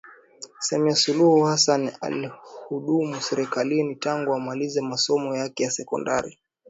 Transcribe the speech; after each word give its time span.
Samia 0.59 0.95
Suluhu 0.95 1.41
Hassan 1.43 1.91
alihudumu 2.01 3.21
Serikalini 3.21 3.95
tangu 3.95 4.33
amalize 4.33 4.81
masomo 4.81 5.35
yake 5.37 5.63
ya 5.63 5.71
sekondari 5.71 6.39